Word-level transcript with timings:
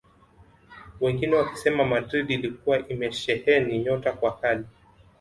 Wengine 1.01 1.35
wakisema 1.35 1.85
Madrid 1.85 2.29
ilikuwa 2.31 2.87
imesheheni 2.87 3.79
nyota 3.79 4.17
wa 4.21 4.37
kali 4.37 4.63